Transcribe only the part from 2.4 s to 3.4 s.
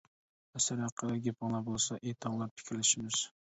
پىكىرلىشىمىز.